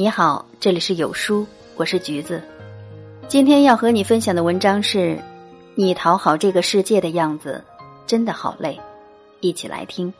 [0.00, 2.40] 你好，这里是有书，我是橘子。
[3.26, 5.18] 今天要和你分享的文章是：
[5.74, 7.64] 你讨好这个世界的样子
[8.06, 8.78] 真的好累。
[9.40, 10.14] 一起来听。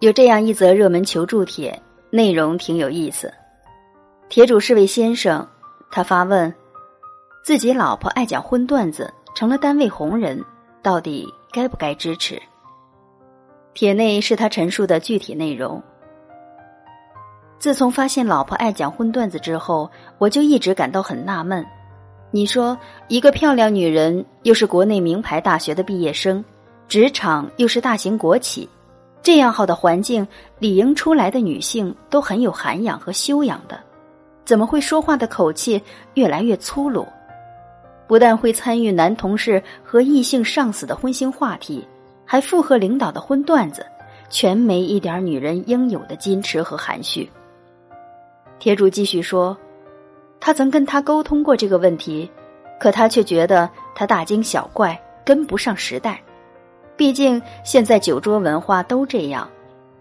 [0.00, 1.80] 有这样一则热门求助帖，
[2.10, 3.32] 内容挺有意思。
[4.28, 5.48] 帖主是位先生，
[5.90, 6.54] 他发问：
[7.42, 10.44] 自己老婆爱讲荤段子，成了单位红人。
[10.88, 12.40] 到底该不该支持？
[13.74, 15.82] 帖内是他陈述的具体内容。
[17.58, 21.62] 自从发现老婆爱讲荤段子之后，我就一直感到很纳闷。
[22.30, 22.74] 你说，
[23.08, 26.42] 一个漂亮女人，又是国内名牌大学的毕业生，
[26.88, 28.66] 职场又是大型国企，
[29.22, 30.26] 这样好的环境，
[30.58, 33.78] 理应出来的女性都很有涵养和修养的，
[34.46, 35.82] 怎么会说话的口气
[36.14, 37.06] 越来越粗鲁？
[38.08, 41.86] 不但会参与男同事和异性上司的婚姻话题，
[42.24, 43.86] 还附和领导的荤段子，
[44.30, 47.30] 全没一点女人应有的矜持和含蓄。
[48.58, 49.56] 铁柱继续说，
[50.40, 52.28] 他曾跟他沟通过这个问题，
[52.80, 56.20] 可他却觉得他大惊小怪，跟不上时代。
[56.96, 59.48] 毕竟现在酒桌文化都这样，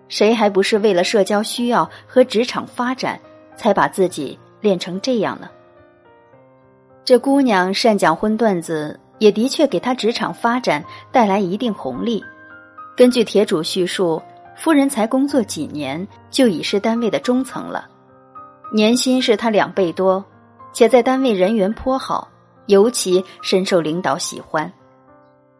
[0.07, 3.19] 谁还不是为了社交需要和职场发展，
[3.57, 5.49] 才把自己练成这样呢？
[7.07, 12.21] 这姑娘善讲荤段子，也的确给她职场发展带来一定红利。
[12.97, 14.21] 根据铁主叙述，
[14.57, 17.87] 夫人才工作几年，就已是单位的中层了，
[18.73, 20.21] 年薪是她两倍多，
[20.73, 22.27] 且在单位人缘颇好，
[22.65, 24.69] 尤其深受领导喜欢。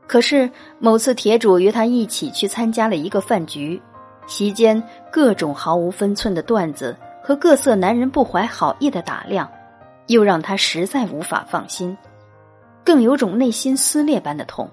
[0.06, 3.82] 可是某次铁主约她一起去参加了一个饭局，
[4.28, 9.50] 席间各种毫无分寸的段子和各色男人不怀好意的打量。
[10.08, 11.98] 又让他实在无法放心，
[12.84, 14.70] 更有种内心撕裂般的痛。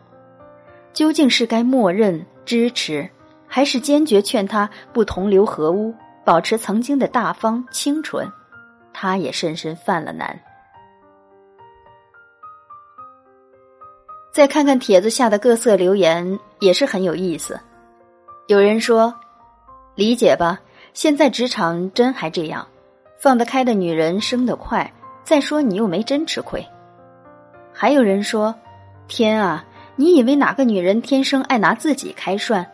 [0.93, 3.11] 究竟是该默认支持，
[3.49, 5.93] 还是坚决劝他不同流合污，
[6.25, 8.31] 保持曾经的大方清纯？
[8.93, 10.41] 他也深深犯了难。
[14.33, 17.59] 再看看帖子下的各色留言，也是很有意思。
[18.47, 19.15] 有人说
[19.97, 20.61] ：“理解吧，
[20.93, 22.67] 现在职场真还这样，
[23.19, 24.93] 放得开的女人升得快。”
[25.25, 26.65] 再说你又没真吃亏，
[27.73, 28.55] 还有人说
[29.09, 29.65] ：“天啊，
[29.97, 32.65] 你以为哪个女人天生爱拿自己开涮，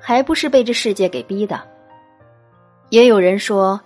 [0.00, 1.62] 还不是被这世界给逼的？”
[2.90, 3.80] 也有人说：“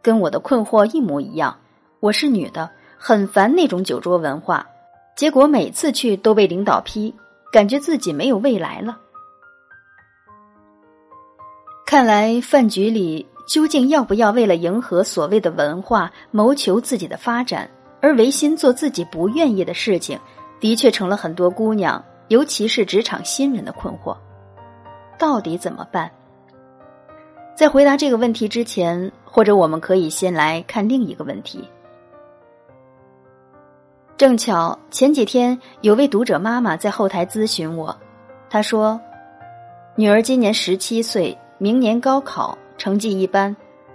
[0.00, 1.58] 跟我的困惑一模一样，
[1.98, 4.64] 我是女的，很烦那种酒桌文化，
[5.16, 7.12] 结果每次去都被领导批，
[7.52, 8.96] 感觉自己没有未来了。”
[11.84, 13.26] 看来饭局里。
[13.46, 17.68] 究竟要不要为了迎合所谓的文化，谋求自己的发展，
[18.00, 20.18] 而违心做自己不愿意的事情，
[20.60, 24.16] 的确成了很多姑娘，尤其是职场新人的困惑。
[25.18, 26.10] 到底怎么办？
[27.54, 31.68] 在回答这个问题之前，或者我们可以先来看另一个问题。
[34.16, 37.94] 正巧前几天有位读者妈妈在后台咨询我，
[38.48, 39.00] 她说
[39.96, 43.54] ：“女儿今年十七岁，明年高考。”成绩一般，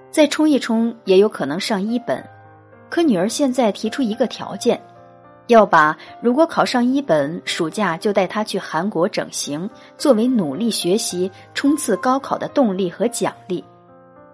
[0.10, 2.24] 再冲一冲也有可能上一本。
[2.90, 4.82] 可女儿现在提出一个条件，
[5.48, 13.62] 要把如果考上一本，暑假就带她去韩国整形，作为努力学习、冲刺高考的动力和奖励。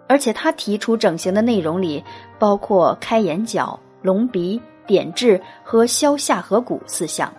[0.07, 2.03] 而且她提出整形的内容里
[2.37, 7.33] 包括开眼角、隆鼻、点痣和削下颌骨四项。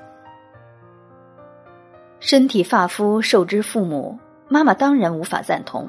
[2.18, 5.88] 身体发肤受之父母，妈妈当然无法赞同。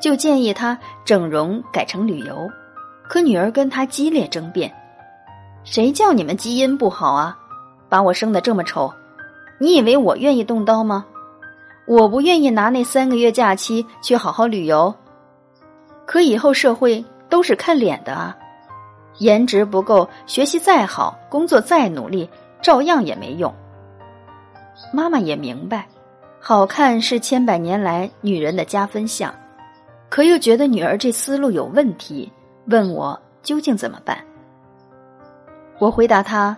[0.00, 2.48] 就建议他整容改成旅游，
[3.08, 4.72] 可女儿跟他激烈争辩
[5.64, 7.36] ：“谁叫你们基因不好啊？
[7.88, 8.92] 把我生的这么丑，
[9.58, 11.04] 你以为我愿意动刀吗？
[11.86, 14.94] 我不愿意拿那三个月假期去好好旅游。
[16.06, 18.36] 可以后社会都是看脸的啊，
[19.18, 22.28] 颜值不够，学习再好，工作再努力，
[22.62, 23.52] 照样也没用。”
[24.92, 25.88] 妈妈也明白，
[26.40, 29.34] 好看是千百年来女人的加分项。
[30.08, 32.32] 可又觉得女儿这思路有问题，
[32.66, 34.18] 问我究竟怎么办？
[35.78, 36.56] 我回答她：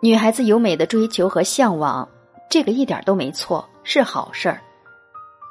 [0.00, 2.08] 女孩子有美的追求和向往，
[2.48, 4.60] 这个一点都没错，是好事儿。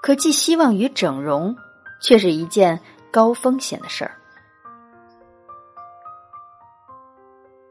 [0.02, 1.56] 可寄希望于整容，
[2.02, 2.80] 却是一件
[3.12, 4.12] 高风险的事儿。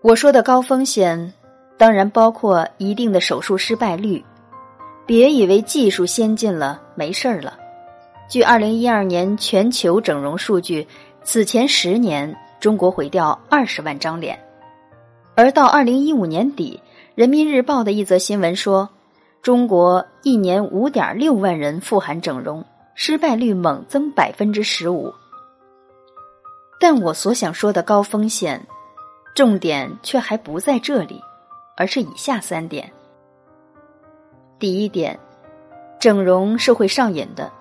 [0.02, 1.32] 我说的高风险，
[1.76, 4.24] 当然包括一定的手术失败率。
[5.04, 7.56] 别以为技术先进了，没事儿了。
[8.28, 10.86] 据二零一二年全球整容数据，
[11.22, 14.36] 此前十年中国毁掉二十万张脸，
[15.36, 16.80] 而到二零一五年底，
[17.14, 18.88] 《人民日报》的一则新闻说，
[19.42, 22.64] 中国一年五点六万人复含整容，
[22.96, 25.14] 失败率猛增百分之十五。
[26.80, 28.66] 但我所想说的高风险，
[29.36, 31.22] 重点却还不在这里，
[31.76, 32.92] 而是以下三点。
[34.58, 35.16] 第一点，
[36.00, 37.52] 整容是会上瘾的，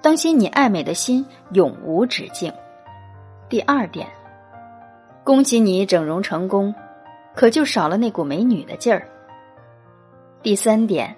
[0.00, 2.52] 当心你爱美的心永无止境。
[3.48, 4.06] 第二点，
[5.24, 6.74] 恭喜你整容成功，
[7.34, 9.08] 可就少了那股美女的劲儿。
[10.42, 11.14] 第三点，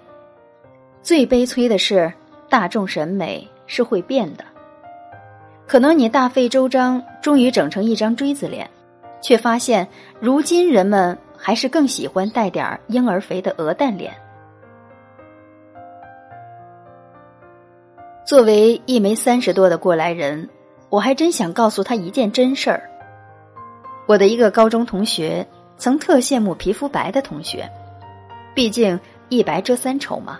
[1.03, 2.11] 最悲催的是
[2.49, 4.43] 大众审美是会变的，
[5.67, 8.69] 可能你大费周章终于整成一张锥子脸，
[9.21, 9.87] 却发现
[10.19, 14.11] 如今人们还是更喜欢带点婴儿肥的鹅蛋脸。
[18.31, 20.47] 作为一枚三十多的过来人，
[20.87, 22.89] 我还真想告诉他一件真事儿。
[24.07, 25.45] 我的一个高中同学
[25.75, 27.69] 曾特羡慕皮肤白的同学，
[28.55, 28.97] 毕竟
[29.27, 30.39] 一白遮三丑嘛。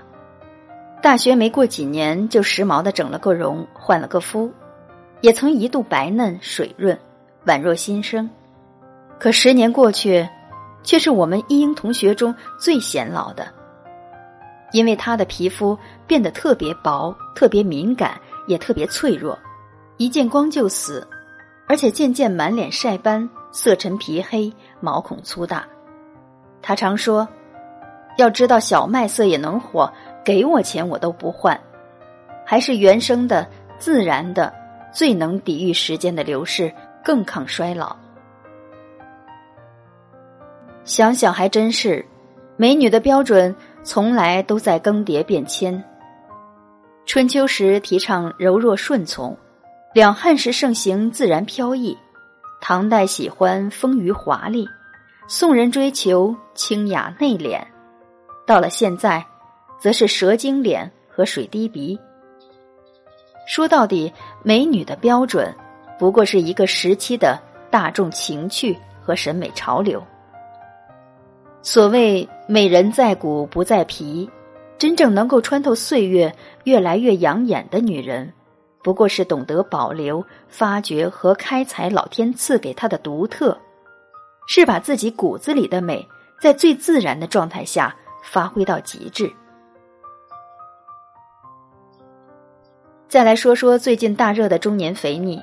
[1.01, 4.49] 大学没过几年就时髦的整了个容，换了个肤，
[5.19, 6.97] 也曾一度白嫩水润，
[7.45, 8.29] 宛若新生。
[9.19, 10.25] 可十年过去，
[10.81, 13.45] 却是我们一英同学中最显老的。
[14.71, 15.77] 因为他的皮肤
[16.07, 19.37] 变得特别薄、特别敏感，也特别脆弱，
[19.97, 21.05] 一见光就死，
[21.67, 25.67] 而且渐渐满脸晒斑、色沉皮黑、毛孔粗大。
[26.61, 27.27] 他常说
[28.17, 29.91] ：“要知道小麦色也能火，
[30.23, 31.59] 给我钱我都不换。
[32.45, 33.47] 还是原生的、
[33.77, 34.53] 自然的，
[34.93, 36.71] 最能抵御时间的流逝，
[37.03, 37.95] 更抗衰老。”
[40.83, 42.05] 想想还真是，
[42.57, 43.55] 美女的标准。
[43.83, 45.83] 从来都在更迭变迁。
[47.05, 49.35] 春秋时提倡柔弱顺从，
[49.93, 51.97] 两汉时盛行自然飘逸，
[52.61, 54.67] 唐代喜欢丰腴华丽，
[55.27, 57.59] 宋人追求清雅内敛，
[58.45, 59.25] 到了现在，
[59.79, 61.99] 则是蛇精脸和水滴鼻。
[63.47, 64.13] 说到底，
[64.43, 65.53] 美女的标准
[65.97, 67.37] 不过是一个时期的
[67.71, 70.01] 大众情趣和审美潮流。
[71.63, 74.29] 所谓美人在骨不在皮，
[74.79, 78.33] 真正能够穿透岁月、越来越养眼的女人，
[78.83, 83.55] 不过是懂得保留、发掘和开采老天赐给她的独特，
[84.47, 86.07] 是把自己骨子里的美，
[86.41, 89.31] 在最自然的状态下发挥到极致。
[93.07, 95.39] 再来说说最近大热的中年肥腻，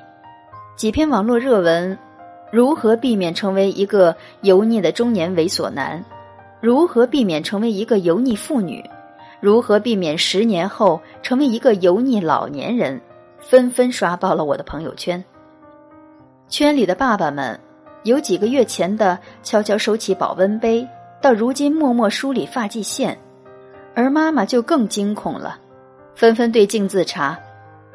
[0.75, 1.97] 几篇网络热文。
[2.51, 6.03] 如何避免成为一个油腻的中年猥琐男？
[6.59, 8.83] 如何避免成为一个油腻妇女？
[9.39, 12.99] 如何避免十年后成为一个油腻老年人？
[13.39, 15.23] 纷纷刷爆了我的朋友圈。
[16.49, 17.57] 圈里的爸爸们，
[18.03, 20.85] 有几个月前的悄悄收起保温杯，
[21.21, 23.15] 到如今默默梳理发际线；
[23.95, 25.57] 而妈妈就更惊恐了，
[26.15, 27.39] 纷纷对镜自查：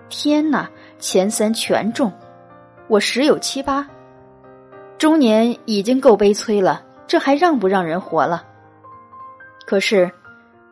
[0.08, 2.10] 天哪，前三全中，
[2.88, 3.86] 我十有七八。
[5.04, 8.42] 中年已经够悲催了，这还让不让人活了？
[9.66, 10.10] 可是，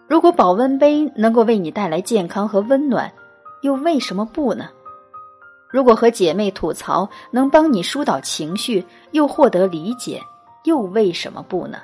[0.09, 3.13] 如果保温杯能够为你带来健康和温暖，
[3.61, 4.71] 又为什么不呢？
[5.69, 10.19] 如果和姐妹吐槽能帮你疏导情绪，又获得理解，
[10.65, 11.81] 又为什么不呢？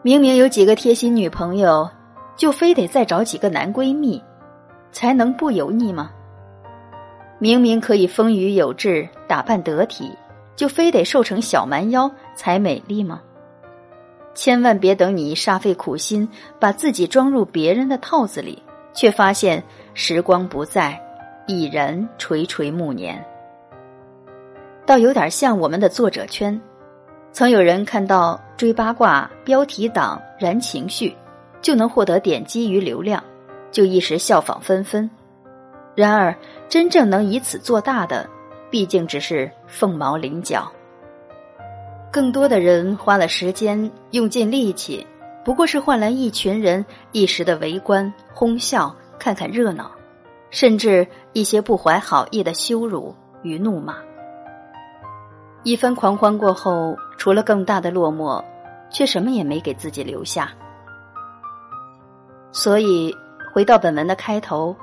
[0.00, 1.86] 明明有几个贴心女朋友，
[2.34, 4.18] 就非得再找几个男闺蜜，
[4.90, 6.10] 才能不油腻吗？
[7.38, 10.10] 明明可以风雨有致、打扮得体，
[10.60, 13.22] 就非得瘦成小蛮腰才美丽吗？
[14.34, 18.62] 千万别等你煞费苦心把自己装入别人的套子里，
[18.92, 19.64] 却发现
[19.94, 21.00] 时光不再，
[21.46, 23.24] 已然垂垂暮年。
[24.84, 26.60] 倒有点像我们的作者圈，
[27.32, 31.16] 曾有人看到追八卦、标题党、燃情绪，
[31.62, 33.24] 就能获得点击与流量，
[33.70, 35.10] 就一时效仿纷纷。
[35.94, 36.36] 然而，
[36.68, 38.28] 真正能以此做大的，
[38.70, 40.70] 毕竟只是凤毛麟角。
[42.12, 45.06] 更多的人花了时间，用尽力气，
[45.44, 49.90] 不过是换来一群人一时的围观、哄笑、看看热闹，
[50.50, 53.96] 甚至一些不怀好意的羞辱与怒骂。
[55.62, 58.42] 一番狂欢过后，除了更大的落寞，
[58.90, 60.50] 却什么也没给自己留下。
[62.52, 63.14] 所以，
[63.52, 64.76] 回到本文的开头。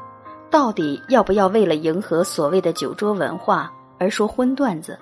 [0.49, 4.97] 到底要不要为了迎合所谓的酒桌文化而说荤段子？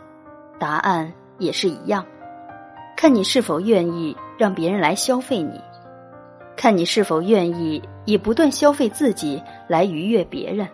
[0.60, 2.06] 答案也是一样，
[2.96, 5.60] 看你是否愿意让别人来消费你，
[6.56, 10.68] 看你是否愿意以不断消费自己来愉悦别人。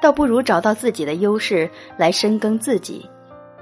[0.00, 3.04] 倒不如找到自己的优势来深耕自己，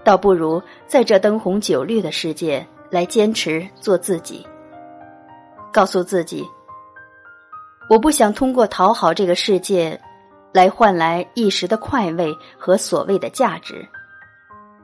[0.04, 4.46] 倒不如在这灯红酒绿的世界来坚持做自己。
[5.72, 6.46] 告诉自己，
[7.88, 9.98] 我不想通过讨好这个世界，
[10.56, 13.86] 来换来一时的快慰和所谓的价值。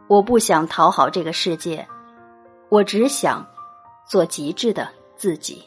[0.07, 1.89] 我不想讨好这个世界，
[2.69, 3.43] 我只想
[4.07, 4.87] 做极致的
[5.17, 5.65] 自己。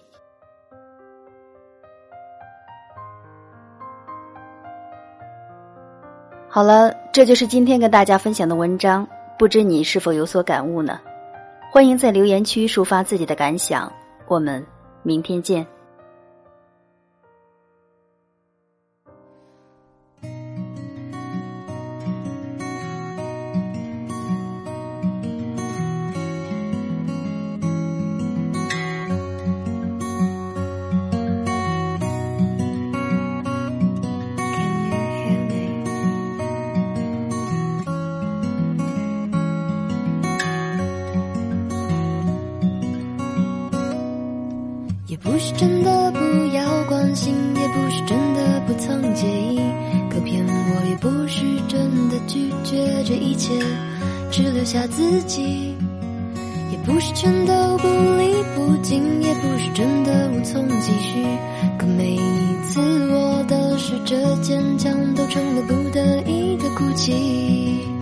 [6.48, 9.08] 好了，这就是今天跟大家分享的文章，
[9.40, 11.02] 不知你是否有所感悟呢？
[11.72, 13.92] 欢迎在留言区抒发自己的感想，
[14.28, 14.64] 我们
[15.02, 15.66] 明天见。
[56.86, 57.88] 不是全都不
[58.18, 61.26] 离不弃，也不是真的无从继续，
[61.78, 62.20] 可每一
[62.70, 62.80] 次
[63.12, 67.95] 我的试着坚强，都成了不得已的哭泣。